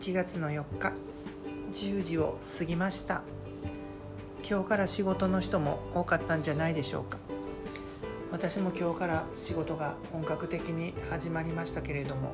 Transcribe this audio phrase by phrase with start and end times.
[0.00, 0.94] 1月の4日
[1.72, 3.20] 10時を過ぎました。
[4.48, 7.18] 今日から仕事の人も多かったんじゃないでしょうか。
[8.32, 12.32] 私も今日から仕事が本格的に始まりましたけれども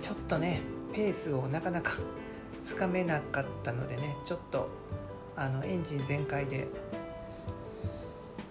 [0.00, 0.62] ちょっとね
[0.94, 1.92] ペースをなかなか
[2.62, 4.70] つかめなかったのでねちょっと
[5.36, 6.66] あのエンジン全開で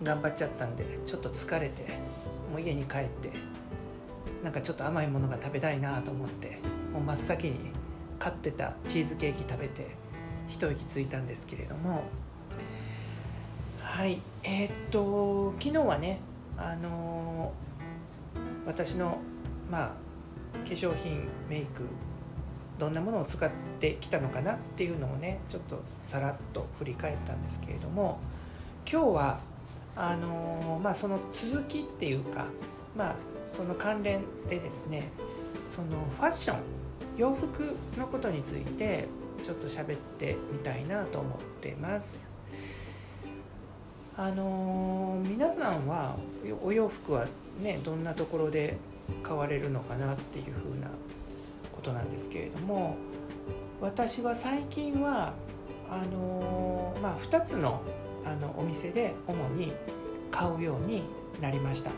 [0.03, 1.87] 頑張っちゃったんでちょっと疲れて
[2.51, 3.31] もう家に帰って
[4.43, 6.59] なんかちょっと甘いものが食べたいなと思って
[6.93, 7.72] もう真っ先に
[8.23, 9.85] 買ってたチーズケーキ食べて
[10.47, 12.03] 一息ついたんですけれども。
[13.81, 16.19] はいえー、っと昨日はね
[16.57, 19.17] あのー、私の
[19.69, 19.87] まあ
[20.67, 21.85] 化粧品メイク
[22.79, 28.19] どんなものを使ってきたのかなっていうのをねちょっとさらっと振り返ったんですけれども
[28.89, 29.39] 今日は
[29.95, 32.45] あのー、まあその続きっていうか
[32.97, 33.15] まあ
[33.45, 35.11] その関連でですね
[35.67, 36.57] そのファッション
[37.17, 39.07] 洋服のことについて
[39.41, 42.29] ちょっと喋ってみたいなと思ってます。
[44.15, 46.15] あのー、皆さんは
[46.61, 47.25] お洋服は
[47.61, 48.77] ねどんなところで
[49.23, 50.87] 買われるのかなっていうふうな
[51.75, 52.95] ことなんですけれども
[53.81, 55.33] 私は最近は
[55.89, 57.81] あのー、まあ、2つの
[58.25, 59.73] あのお店で主に
[60.31, 61.03] 買うように
[61.41, 61.91] なりました。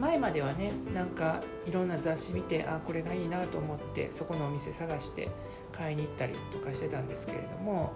[0.00, 5.30] 前まではねなんかいろんな雑誌見てあこれがいいなと思ってそこのお店探して
[5.72, 7.92] 買いに行ったりとかしてたんですけれども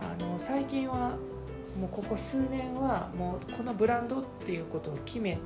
[0.00, 1.16] あの最近は
[1.78, 5.38] もうここ数年はもうこのブランドっていうことを決め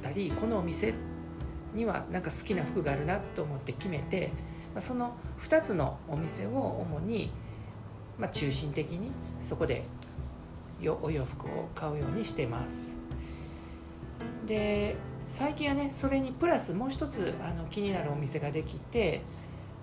[0.00, 0.94] たりこのお店
[1.74, 4.30] にはなんか好きな服があるなと思って決めて
[4.78, 7.30] その2つのお店を主に、
[8.18, 9.84] まあ、中心的にそこで
[11.02, 12.98] お洋服を買うようにしてます。
[14.46, 19.22] で最近はねそれにプラスもう一つあの気になるお店ができて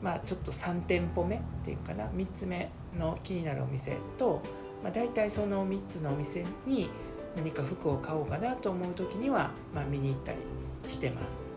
[0.02, 4.42] まあちょっと3店舗目っていうかな3つ目の気になるお店と、
[4.84, 6.90] まあ、大体その3つのお店に
[7.36, 10.38] 何か服を買おうかなと思う時には、まあ、見に行ったり
[10.88, 11.50] してます。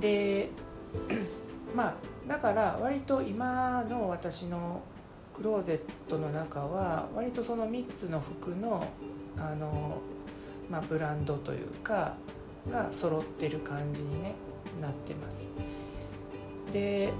[0.00, 0.48] で
[1.74, 1.94] まあ
[2.26, 4.82] だから割と今の私の
[5.34, 8.84] クローゼットの中は割とその3つの服の
[9.36, 9.98] あの、
[10.70, 12.14] まあ、ブランドというか
[12.70, 14.34] が揃ってる感じに、ね、
[14.80, 15.48] なってます。
[16.72, 17.12] で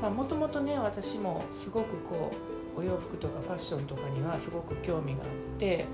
[0.00, 2.32] もともとね私もすごくこ
[2.76, 5.28] うお洋服とかファッションとかにはすごく興味があっ
[5.58, 5.84] て、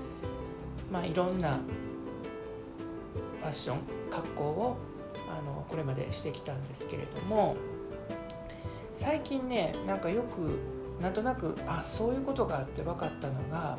[0.91, 1.59] まあ、いろんな
[3.41, 3.79] ファッション
[4.09, 4.77] 格好を
[5.29, 7.57] あのこれまでしてきたんですけれども
[8.93, 10.59] 最近ねなんかよく
[11.01, 13.77] なんとなくあそういうことがあって分かったのが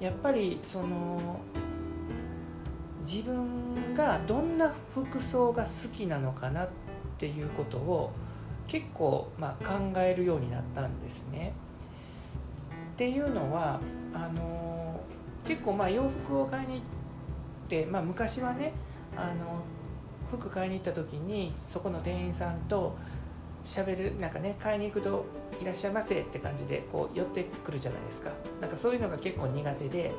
[0.00, 1.40] やっぱりその
[3.00, 6.68] 自分がどんな服装が好きなのかなっ
[7.18, 8.12] ていうことを
[8.66, 11.52] 結構まあ考えるようになったんですね。
[12.94, 13.80] っていうのは
[14.12, 15.00] あの
[15.46, 16.82] 結構まあ洋服を買いに行っ
[17.68, 18.72] て、まあ、昔はね
[19.16, 19.62] あの
[20.30, 22.96] 服買いに行った時にそこの店員さんと
[23.64, 25.24] 喋るなんかね買いに行くと
[25.60, 30.12] 「いらっしゃいませ」って感じでこう寄ってくるじゃないですかなんかそういうのが結構苦手で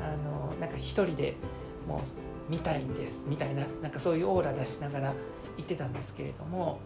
[0.00, 1.36] あのなんか一人で
[1.86, 5.14] もう見たいんですみたいななんかそういうオーラ出しながら
[5.56, 6.78] 行ってたんですけれども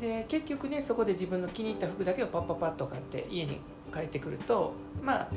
[0.00, 3.60] で結局ねそこで自分の気に入った服だけをパッパッパッと買って家に
[3.92, 5.28] 帰ってくるとまあ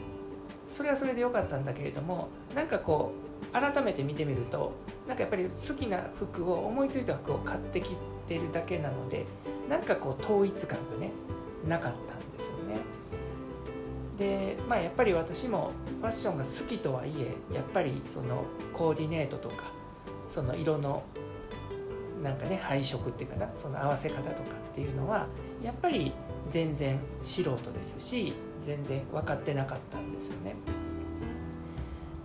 [0.68, 4.74] それはそれで良かったんだけれどもなんかこう改めて見てみると
[5.08, 7.96] なんかやっぱり好きな服を思いついた服を買ってき
[8.28, 9.26] てるだけなので
[9.70, 11.12] なんかこう統一感がね
[11.68, 12.95] なかったんですよね。
[14.18, 19.66] でまあやっぱり私もファッションが好きとはいえやっぱりそのコーディネートとか
[20.30, 21.04] その色の
[22.24, 25.28] なんかね配色っていうかなその合わせ方とかっていうのは
[25.64, 26.14] やっぱり
[26.50, 30.56] 全然素人ですし全然分かってなかったんですよね。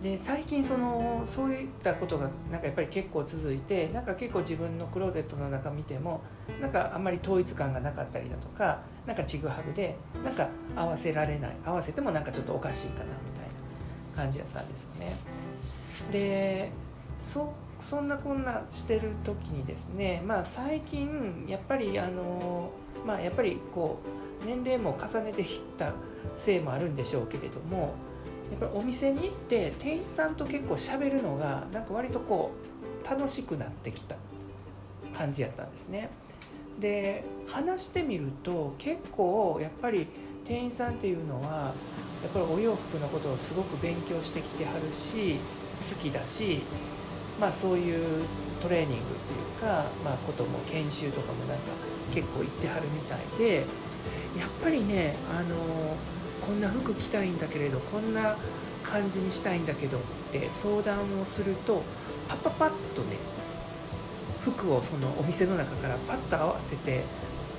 [0.01, 6.21] で最近そのそういったことがなんかやっぱり結構続いてなんか結構自分のクローゼットの中見ても
[6.59, 13.09] なんかあんまり統一感がなかったりだとかなんかちぐはぐでなんか合わせられない合わせてもなんかちょっとおかしいかなみ
[13.39, 13.45] たい
[14.11, 15.15] な感じだったんですよね。
[16.11, 16.71] で
[17.19, 22.71] そんなこんなしてる時にですねまあ最近やっぱりあの
[23.05, 23.99] まあやっぱりこ
[24.43, 25.47] う年齢も重ねていっ
[25.77, 25.93] た
[26.35, 27.93] せいもあるんでしょうけれども
[28.51, 32.51] やっぱりお店に行って店員さんと結構しゃべるのがなんか割とこ
[33.05, 34.15] う楽しくなってきた
[35.13, 36.09] 感じやったんですね。
[36.79, 40.07] で話してみると結構やっぱり
[40.45, 41.73] 店員さんっていうのは
[42.23, 45.37] やっぱりお洋服のことをすごく勉強してきてはるし
[45.95, 46.61] 好きだし
[47.41, 48.23] まあ、そういう
[48.61, 51.71] トレーニングっていうか、まあ、ことも研修とかもなんか
[52.13, 53.65] 結構行ってはるみたいで
[54.37, 55.55] やっぱりねあの
[56.45, 58.35] こんな服着たいんだけれどこんな
[58.83, 60.01] 感じにしたいんだけどっ
[60.31, 61.83] て相談をすると
[62.27, 63.17] パッパパッとね
[64.41, 67.03] 服をそのお店の中からパッと合わせて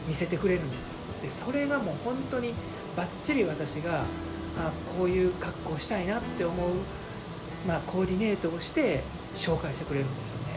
[0.06, 0.94] 見せてくれるんですよ。
[1.22, 2.54] でそれがもう本当に
[2.96, 4.00] バッチリ私が
[4.58, 6.70] あこういう格好したいなって思う、
[7.66, 10.51] まあ、コーディネートをして紹介してくれるんですよね。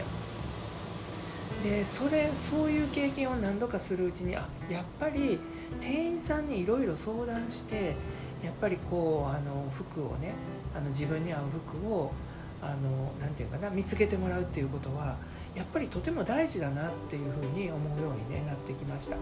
[1.66, 5.40] でそれそういう経験を何度かするうちにあやっぱり
[5.80, 7.96] 店員さんにいろいろ相談して
[8.40, 10.34] やっぱりこうあの服をね
[10.76, 12.12] あの自分に合う服を
[12.62, 15.16] あのなて言うかな見つけてもらうっていうことは
[15.56, 19.16] やっぱりとても大事だなっていうふうに思うように、ね、なってきました。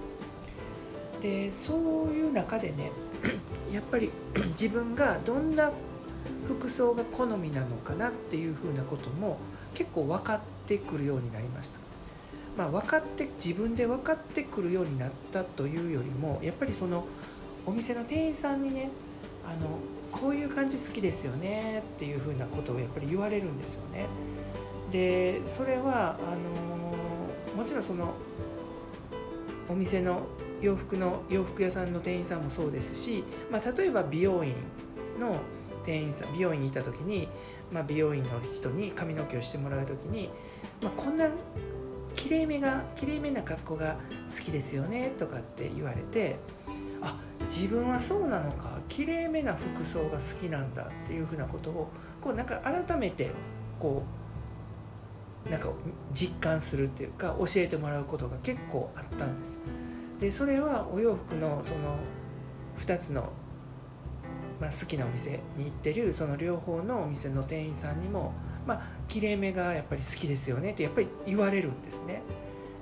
[1.23, 1.75] でそ
[2.11, 2.93] ういう中でね
[3.73, 4.11] やっぱり
[4.61, 5.73] 自分がどんな
[6.46, 9.38] 服装が好みなのかなっていうふうなことも
[9.73, 11.83] 結構分かってくるようになりました。
[12.56, 17.05] まあ、分かって自分で分かってくるようになったというよりもやっぱりその
[17.67, 18.91] お店の店員さんにね
[19.45, 19.79] あの
[20.12, 24.06] こういう感じ好きですよねっていうふうなことをやっぱり言われるんですよね。
[24.93, 28.15] でそれはあのもちろんその
[29.69, 30.23] お店の
[30.61, 34.55] 洋服の洋服屋さんの店員さんもそうですし、まあ、例えば美容院
[35.19, 35.37] の
[35.85, 37.29] 店員さん美容院に行った時に、
[37.73, 40.31] まあ、美容院の人に髪の毛をしてもらう時に、
[40.81, 41.29] まあ、こんな
[42.25, 43.99] きれいめがきれいめな格好が
[44.35, 46.38] 好きですよねとかって言われて
[47.03, 51.91] あ自分はそうなのかきれいめな服装が好きなんだっていうふうなことを
[52.23, 53.31] こうなんか改めて
[53.79, 54.05] こ
[55.47, 55.69] うなんか
[56.12, 59.61] 実感するっていうか教えてもらうことが結構あったんです。
[60.19, 61.99] でそれはお洋服のその
[62.79, 63.29] 2つの、
[64.62, 68.32] まあ、好きなお店に行ってるその両方のお店の店員さんにも
[68.66, 72.22] まあきれいめがやっぱり好きですよねってやっぱり言われるんですね。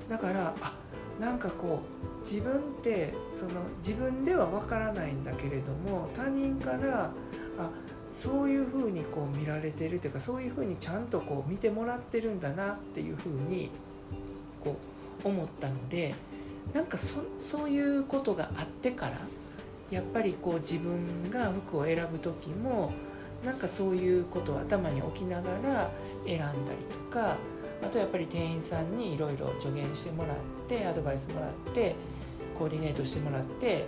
[0.09, 0.75] だからあ
[1.21, 1.83] なんかこ
[2.19, 7.13] う自分ってその自分ではわからないんだけれども他人から
[7.59, 7.71] あ
[8.11, 13.71] そういうふうにこう見られてるというかそういうふうにちゃんとこう見てもらってるんだなっていうふうに
[14.63, 14.77] こ
[15.25, 16.15] う思ったので
[16.73, 19.19] なんかそそういうことがあってから
[19.91, 22.93] やっぱりこう自分が服を選ぶ時も
[23.45, 25.91] なんかそういうことを頭に置きながら
[26.27, 27.37] 選んだりとか
[27.83, 30.37] あとやっぱり店員さんにいろいろ助言してもらっ
[30.69, 31.97] てアドバイスもらって
[32.57, 33.87] コーディネートしてもらって、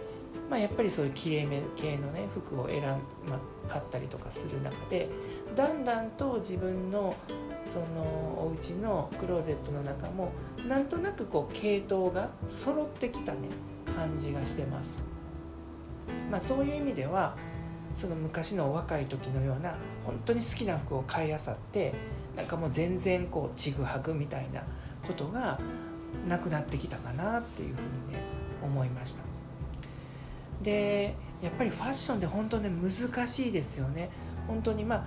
[0.51, 2.97] まあ、やっぱりそういうきれいめ系のね服を選ん、ま
[3.37, 5.09] あ、買ったりとかする中で
[5.55, 7.15] だんだんと自分の
[7.65, 7.85] その
[8.47, 10.33] お家のクローゼットの中も
[10.69, 13.49] なんとなくこう系統が揃ってきたね
[13.95, 15.03] 感じがしてます。
[16.31, 17.37] まあ、そういう意味では
[17.95, 21.95] その昔の若い時のような本当に好きな服を買いあさって
[22.37, 24.63] なんかもう全然こうちぐはぐみたいな
[25.07, 25.61] ことが
[26.29, 28.23] なくなってきたかなっていうふうにね
[28.63, 29.23] 思いました。
[30.63, 34.11] でやっぱりファッションって本当ね難しいですよね。
[34.49, 35.07] 本当にまあ、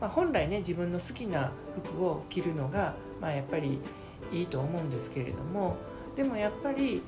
[0.00, 1.52] まあ、本来ね自分の好きな
[1.84, 3.78] 服を着るのが、まあ、やっぱり
[4.32, 5.76] いいと思うんですけれども
[6.16, 7.02] でもやっぱり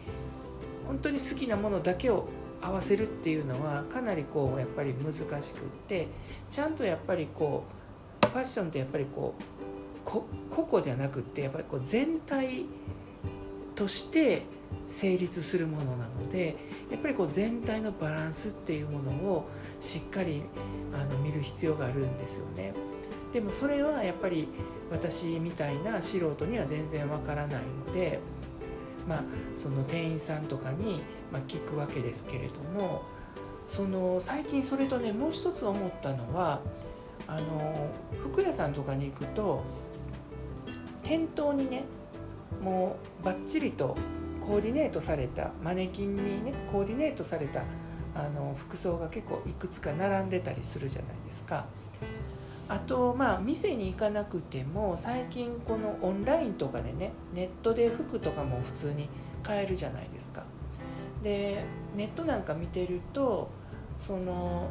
[0.87, 2.29] 本当に好きなものだけを
[2.67, 6.09] 合わせるっていうのはかなりこうやっぱり難しくって
[6.51, 7.65] ちゃんとやっぱりこ
[8.25, 12.65] うファッションってやっぱりこう個々じゃなくってやっぱりこう全体
[13.77, 14.43] として
[14.89, 16.57] 成立するものなので
[16.91, 20.43] やっぱりこう全体のバランスっていうものをしっかり
[20.93, 22.75] あの見る必要があるんですよね。
[23.33, 24.49] でもそれはやっぱり
[24.91, 28.19] 私みたいな素人には全然わからないので。
[29.07, 29.23] まあ、
[29.55, 33.03] その店員さんとかに、ま聞くわけですけれども
[33.69, 36.61] その最近それとねもう一つ思ったのは
[37.27, 37.91] あの
[38.23, 39.65] 服屋さんとかに行くと
[41.03, 41.85] 店頭にね
[42.63, 43.97] もうバッチリと
[44.41, 47.65] コーディネートされたマネキンにねコーディネートされた
[48.15, 51.67] あの服装が結構いくつか並んでたりするじゃないですか。
[52.69, 59.09] あとまあ店に行かなくても最近このオンラインとかでねネットで服とかも普通に
[59.43, 60.43] 買えるじゃないですか。
[61.23, 63.49] でネットなんか見てると
[63.99, 64.71] その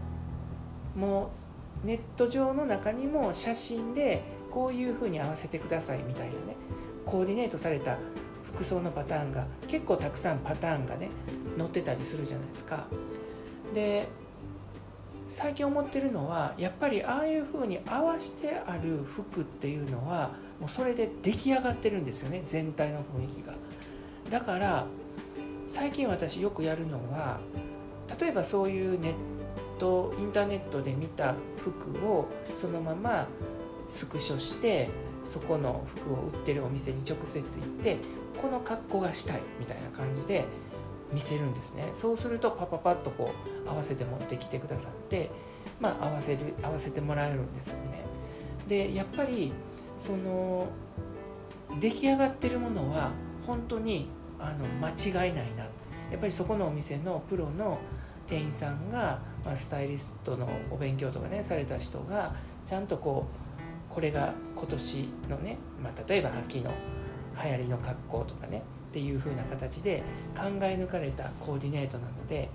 [0.96, 1.32] も
[1.84, 6.38] うネット上の中にも写真でこういう風に合わせてくださいみたいなね
[7.06, 7.98] コーディネートされた
[8.44, 11.10] 服装のパターンが結構たくさんパターンがね
[11.58, 12.86] 載ってたりするじゃないですか。
[13.74, 14.08] で
[15.28, 23.54] 最近思ってるのはやっぱりああいう風に合わしてある服っていうのはもうそれで出来上がってるんですよね全体の雰囲気が。
[24.30, 24.86] だから
[25.66, 27.40] 最近私よくやるのは
[28.20, 29.14] 例えばそういうネッ
[29.80, 33.28] トインターネットで見た服をそのまま
[33.90, 34.90] スクショして
[35.24, 37.98] そこの服を売ってるお店に直接行って
[38.40, 40.46] この格好がしたいみたいな感じで
[41.16, 41.90] 見せるんですね。
[41.94, 43.32] そうするとパパパッとこ
[43.66, 45.32] う合わせて持ってきてくださって
[45.80, 48.04] まあ合わせる合わせてもらえるんですよね。
[48.68, 49.54] でやっぱり
[49.98, 50.68] その
[51.80, 53.12] 出来上がってるものは
[53.48, 55.64] 本当にあの間違いないな。
[56.12, 57.80] やっぱりそこのお店のプロの
[58.28, 63.26] 店員さんが、まあ、スタイリストのお勉強とかねされた人がちゃんとこ
[63.92, 66.72] うこれが今年のね、まあ、例えば秋の
[67.42, 68.64] 流行りの格好とかね
[68.96, 70.04] っていう風な形で
[70.38, 72.48] 考え抜かれたコーディネートなので、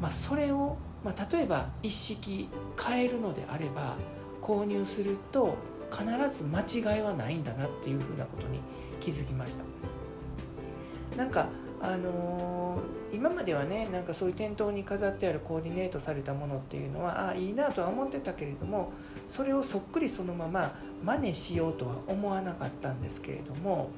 [0.00, 3.94] まあ、それを、まあ、例えば一式変えるのであれば
[4.42, 5.54] 購入すると
[5.92, 6.04] 必
[6.36, 6.62] ず間
[6.94, 8.58] 違いはないんだなっていう風なことに
[8.98, 11.16] 気づきました。
[11.16, 11.46] なんか
[11.80, 18.92] あのー、今まではねなんかそういう店頭に飾ってあるコーディネートされたものっていうのはあいいなとは思ってたけれども
[19.28, 23.90] それをそっくりそのまま真似しようとは思わなかったんですけれども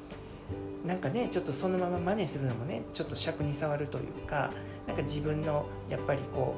[0.84, 4.50] なんかねちょっとそのまま真似するのもねちょっと尺に触るというか
[4.86, 6.54] なんか自分のやっぱりこ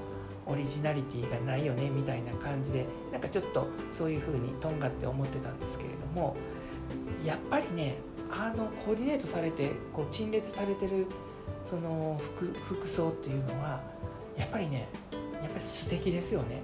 [0.48, 6.36] うオリジナリティがないよねみたいな感じでなんかちょっとそういう風にとんがって思ってたんですけれども
[7.24, 7.96] やっぱりね
[8.30, 11.06] あのコーディネートされてこう陳列されてる
[11.64, 13.80] その服服装っていうのは
[14.36, 14.88] やっぱりね
[15.34, 16.62] やっぱり素敵ですよね。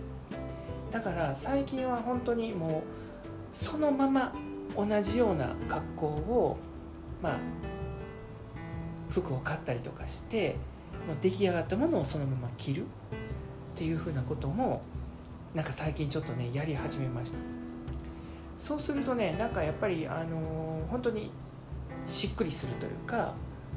[0.90, 4.32] だから最近は本当にもうそのまま
[4.76, 6.58] 同じような格好を
[7.22, 7.38] まあ
[9.08, 10.56] 服を買ったりとかして
[11.06, 12.84] もう出来上がったものをそのまま着るっ
[13.76, 14.82] ていうふうなことも
[15.54, 17.38] なんか最近ちょっとねやり始めました。
[18.58, 21.30] そうするとねなんかやっぱりあのー、本当に
[22.06, 23.34] しっくりするというか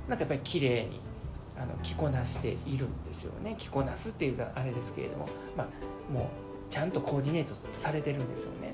[0.08, 1.00] なんかやっぱり綺麗に
[1.58, 3.56] あの着こなしているんですよね。
[3.58, 6.28] 着こなすっていうかあれですけれども、まあ、もう
[6.70, 8.74] ちゃんとコーディネートされてるんですよね。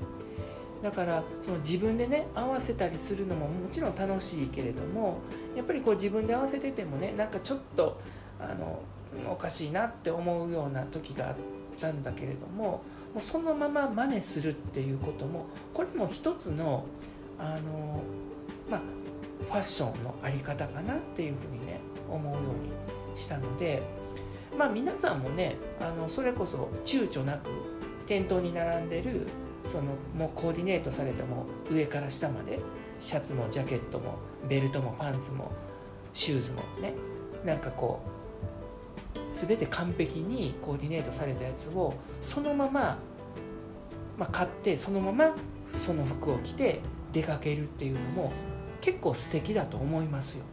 [0.82, 5.18] だからその自分でね合わせたりするのももちろん楽しいけれども
[5.54, 8.00] やっぱりこう自分で合わせててもねなんかちょっと
[8.40, 8.80] あの
[9.30, 11.36] おかしいなって思うような時があっ
[11.80, 12.82] たんだけれどもも
[13.18, 16.84] うそのまま真似するっていうこともこれも一つの
[17.38, 18.02] あの
[18.68, 18.80] まあ
[19.44, 23.82] ファッションの在り方かなっていうふうにね思うようにしたので
[24.56, 27.50] まあ皆さんもねあのそれこそ躊躇なく
[28.06, 29.26] 店頭に並んでる
[29.64, 29.84] その
[30.16, 32.58] もうコーディネートされたも上から下まで
[32.98, 34.16] シャツもジャケットも
[34.48, 35.50] ベルトもパンツも
[36.12, 36.94] シューズもね
[37.44, 38.12] なんかこう
[39.46, 42.98] 全て完璧にコーディネートされたやつをそのまま、
[44.18, 45.34] まあ、買ってそのまま
[45.80, 46.80] その服を着て
[47.12, 48.32] 出かけるっていうのも
[48.80, 50.44] 結構素敵だと思いますよ。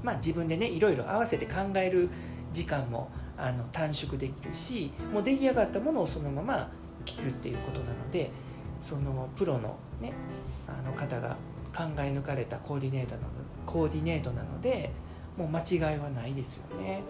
[0.00, 2.08] うん、まあ自分でねいろいろ合わせて考える
[2.52, 6.70] 時間もあの短縮できるしもう出来上がったものをそのまま
[7.06, 8.30] 着るっていうことなので
[8.80, 10.12] そのプロの,、ね、
[10.68, 11.36] あの方が
[11.74, 13.28] 考え抜かれたコーディネートなの
[13.64, 14.90] コーディネートなので
[15.36, 17.02] もう間違いはないですよね。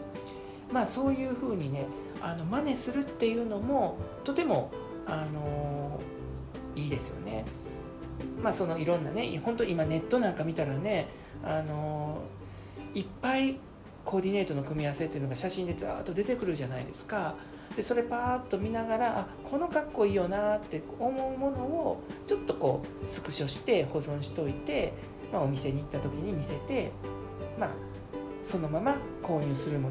[0.73, 1.87] まあそういうふうにね
[2.21, 4.73] あの真似するっていうのもとても
[5.07, 6.01] あの
[6.75, 7.45] いいですよね。
[8.43, 11.09] まあそのいろんなね本当今ネットなんか見たらね
[11.45, 12.23] あの
[12.95, 13.59] いっぱい
[14.05, 17.37] コーディネートの組み合わせっていうのが写真でザーッと出てくるじゃないですか。
[17.77, 24.95] でそれパーッと見ながらあこの格好いいよなって思うものをちょっとこうスクショして保存しておいて、
[25.31, 26.91] まあ、お店に行った時に見せて、
[27.59, 27.71] まあ、
[28.43, 29.89] そのまま購入するの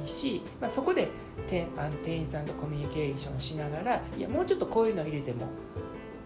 [0.00, 1.08] いいし、まあ、そこで
[1.48, 5.48] 店あの店員さんとコミュニケーションしながらいやもうちょっとこういうの入れても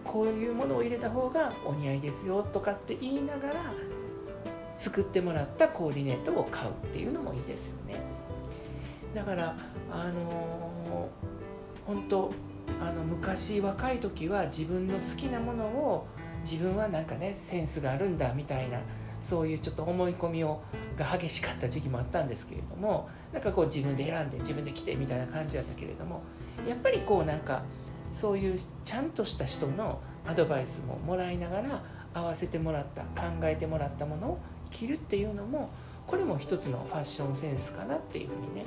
[0.03, 3.55] こういうものを入れた方がお似合いですよとかって言いながら
[4.77, 8.18] 作ってもらったコーディネートを買うっていうのもいいですよね。
[9.13, 9.55] だから
[9.91, 11.09] あの、
[11.85, 12.31] 本当
[12.81, 16.07] あの昔若い時は自分の好きなものを
[16.41, 18.79] 自分はなんかねセンスがあるんだみたいな
[19.21, 20.61] そういうちょっと思い込みを
[20.97, 26.21] が激しかった時期もあったんですけれどもなんかこう自分で選んで自分で着てみたいな感じだったけれども
[26.67, 27.63] やっぱりこうなんか
[28.11, 34.39] そういうちゃんとした人のアドバイスももらいながら合わせてもらった考えてもらったものを
[34.71, 35.69] 着るっていうのも
[36.07, 38.65] これも一つのファッションセンスかなっていうふうにね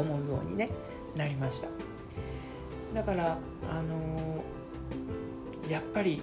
[0.00, 0.70] 思うように、ね、
[1.16, 1.68] なりました。
[2.94, 3.38] だから
[3.70, 6.22] あのー、やっぱり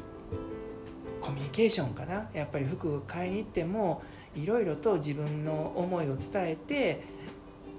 [1.21, 2.29] コミュニケーションかな。
[2.33, 4.01] やっぱり服買いに行っても
[4.35, 7.03] いろいろと自分の思いを伝えて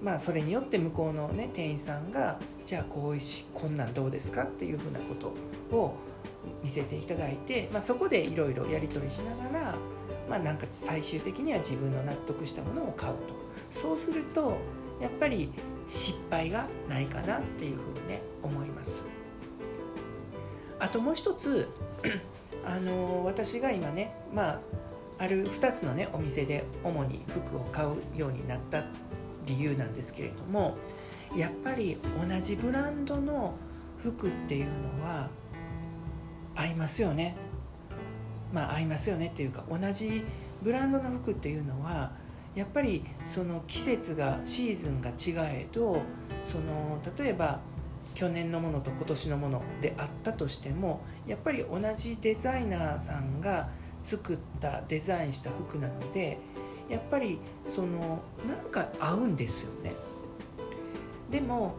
[0.03, 4.45] まあそれによって向こうのね店員さんがじゃあこういしこんなんどうですか？
[4.45, 5.95] っていうふうなことを
[6.63, 9.75] 見せていただいて、まあ、そこでいろいろやり取りしながら、
[10.29, 13.19] まあ、なんか最終的には自分の納得したものを買うと。
[13.71, 14.57] そうすると
[15.01, 15.53] やっぱり
[15.87, 19.03] 失敗がないかなっていうふうにね思います。
[20.79, 21.69] あともう一つ
[22.65, 24.61] あの私が今ねまあ
[25.19, 28.85] ある2つのねお店で主に服を買うようになった
[29.47, 30.77] 理由なんですけれども
[31.35, 33.55] やっぱり同じブランドの
[33.99, 35.31] 服っていうのは
[36.55, 37.37] 合いますよね。
[38.53, 40.25] まあ合いますよねっていうか同じ
[40.63, 42.13] ブランドの服っていうのは
[42.55, 46.03] やっぱりその季節がシーズンが違えど
[46.43, 47.61] その例えば
[48.15, 53.69] 去年のものと今年のものであったとしてもやっぱり同じデザイナーさんが
[54.03, 56.39] 作ったデザインした服なので
[56.89, 57.39] やっぱり
[57.69, 59.93] そのなんか合うんですよね。
[61.31, 61.75] でも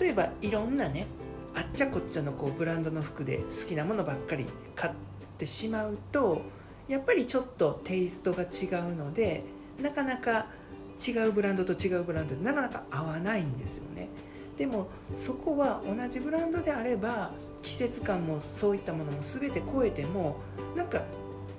[0.00, 1.06] 例えばいろんなね
[1.54, 4.92] あっちゃこっちゃのこうブランドの服で好きなものばっかり買っ
[5.38, 6.42] てしまうと
[6.88, 9.44] やっぱりちょっとテイストが違うので
[9.80, 10.46] なかなか
[11.06, 14.08] 違うブランドと違うブランドでなかなか合わないんですよね。
[14.56, 20.38] でもそこは同じブランドであれば季節感もそういったものも全て超えても
[20.74, 21.02] なんか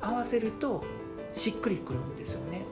[0.01, 0.83] 合わせると
[1.31, 2.63] しっくりくるんですよね。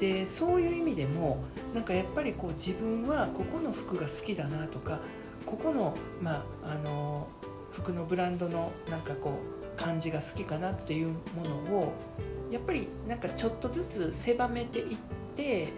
[0.00, 1.44] でそういう意味でも
[1.74, 5.00] なんかやっぱりこう自分はここの服が好きだなとか
[5.44, 7.28] ここの,、まあ、あの
[7.70, 9.38] 服のブランドのなんかこ
[9.76, 11.92] う感じが好きかなっていうものを
[12.50, 14.96] やっぱりなんかちょっとずつ狭めていっ
[15.36, 15.68] て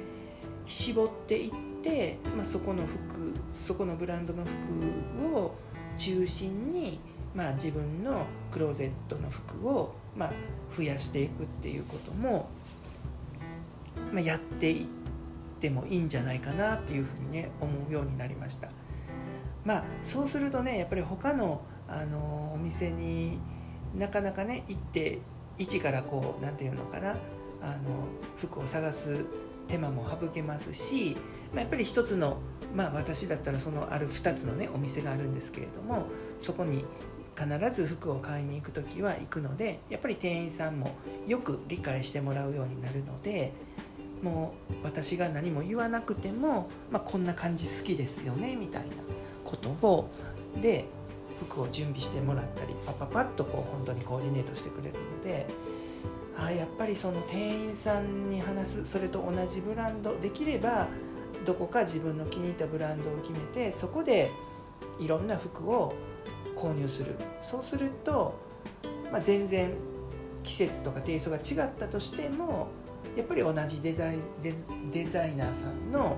[0.66, 1.50] 絞っていっ
[1.82, 5.54] て、まあ、そこの服そこのブランドの服を
[5.96, 7.00] 中心に、
[7.34, 10.32] まあ、自分のクローゼットの服を、まあ、
[10.76, 12.48] 増やしていくっていうことも、
[14.12, 14.86] まあ、やっていっ
[15.60, 18.68] てもいいんじゃないかなっていうふうにね思うようになりました。
[19.64, 23.38] まあ、そうするとねやっぱり他のあのお店に
[23.94, 25.18] なかなかね行って
[25.58, 27.16] 一からこう何て言うのかな。
[27.62, 29.24] あの服を探す
[29.68, 31.16] 手間も省けますし、
[31.52, 32.38] まあ、やっぱり一つの
[32.74, 36.06] まあ私だったらそのある2つのねお店があるんですけれども
[36.38, 36.84] そこに
[37.36, 40.90] 必ず服を買いに行く時は行くのでやっぱり店員さんも
[41.26, 43.52] よく理解してもらうようになるので
[44.22, 48.88] もう私が何も言わなくても、まあ、こんな感じ好きですよねみたいな
[49.44, 50.10] ことを
[50.60, 50.84] で
[51.40, 54.94] 服を準備してもらったりパパパッとこう本当にコーディネートしてくれる。
[55.22, 55.46] で
[56.36, 60.88] あやっぱりその店員さんに話すそれと同じブランドできれば
[61.44, 64.30] どこか自分の気に入ったブランドを決めてそこで
[64.98, 65.94] いろんな服を
[66.56, 67.16] 購入する。
[67.40, 68.38] そうすると、
[69.10, 69.74] まあ、全然
[70.44, 72.68] 季節とかテイストが違ったとしても
[73.16, 74.18] やっぱり同じデザイ
[74.90, 76.16] デザイナーさんの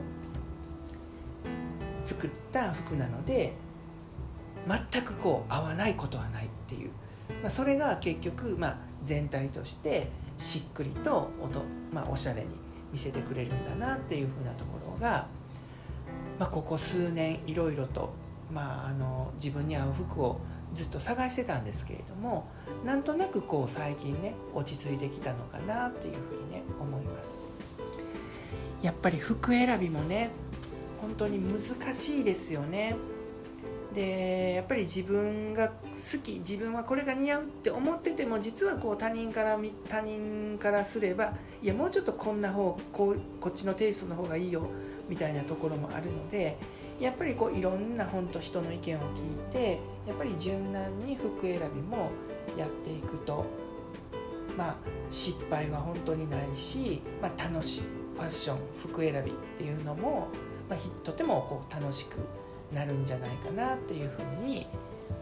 [2.05, 3.55] 作った服なので
[4.93, 6.91] 全くこう合わないことはないっていう、
[7.43, 11.63] まあ、それが結局、まあ、全体としてしっくりと音、
[11.93, 12.49] まあ、おしゃれに
[12.93, 15.27] 見せてくれるんだなっていうふうなところが、
[16.39, 18.13] まあ、ここ数年いろいろと、
[18.53, 20.41] まあ、あの自分に合う服を
[20.73, 22.49] ずっと探してたんですけれども
[22.85, 27.41] なんとなくこう最近ね落ち着いてきたのかなっていうふうにね思います。
[28.83, 30.31] やっぱり服選びもね
[31.01, 32.97] 本当に難しいですよね。
[33.95, 44.69] でやっぱり自分が好き自分はこれが似合うって思ってても実はこう他人から他人からすればいやもうちょっとこんな方こうこっちのテイストの方がいいよ
[45.09, 46.59] みたいなところもあるので
[47.01, 52.11] やっぱりこういろんな本当人の意見を聞いてやっぱり柔軟に服選びも
[52.57, 53.47] やっていくと
[54.57, 54.77] まあ
[55.09, 58.05] 失敗は本当にないし、まあ、楽しい。
[58.15, 60.29] ファッション服選びっていうのも、
[60.69, 62.19] まあ、とてもこう楽しく
[62.73, 64.67] なるんじゃないかなっていうふうに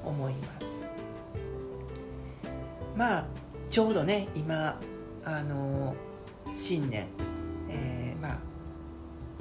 [0.05, 0.87] 思います。
[2.97, 3.27] まあ
[3.71, 4.79] ちょうどね今
[5.25, 5.95] あの
[6.53, 7.07] 新年、
[7.69, 8.39] えー、まあ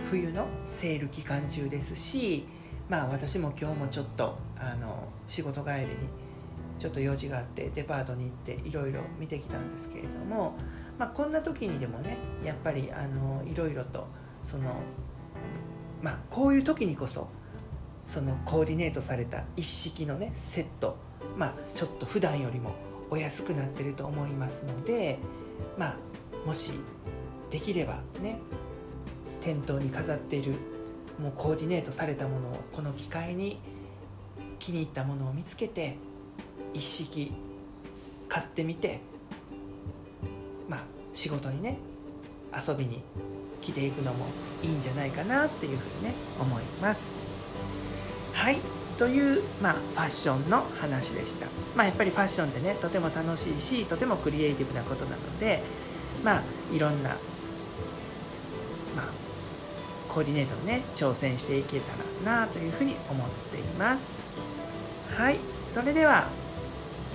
[0.09, 2.45] 冬のセール期間中ですし
[2.89, 5.87] まあ私も今日もちょっとあの仕事帰りに
[6.79, 10.55] ちょっと用事があってデパートに行っていろいろ見てきたんですけれども、
[10.97, 12.85] まあ、こんな時にでもねやっぱり
[13.45, 14.07] いろいろと
[14.41, 14.75] その
[16.01, 17.27] まあこういう時にこそ
[18.05, 20.97] そのコーディネートされた一式のねセット
[21.37, 22.73] まあちょっと普段よりも
[23.09, 25.19] お安くなってると思いますので
[25.77, 25.97] まあ
[26.45, 26.73] もし
[27.49, 28.39] できればね
[29.41, 30.53] 店頭に飾っている
[31.19, 33.59] もうコーディネートされたものをこの機会に
[34.59, 35.97] 気に入ったものを見つけて
[36.73, 37.33] 一式
[38.29, 39.01] 買ってみて
[40.69, 40.83] まあ
[41.13, 41.77] 仕事にね
[42.55, 43.03] 遊びに
[43.61, 44.25] 着ていくのも
[44.63, 47.40] いいんじゃないかなっていうふうにね思います。
[48.33, 48.59] はい。
[48.97, 55.63] という、まあ、ファッションの話でした、まあ、やっぱりファッションってねとても楽しいしとてもクリエイティブなことなので
[56.23, 57.09] まあいろんな、
[58.95, 59.09] まあ、
[60.07, 61.93] コーディネートにね挑戦していけた
[62.27, 64.21] らなというふうに思っています。
[65.17, 65.39] はい。
[65.55, 66.27] それでは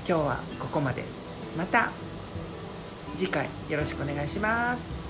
[0.08, 1.04] 今日はここまで。
[1.56, 1.90] また
[3.16, 5.05] 次回よろしくお願いします。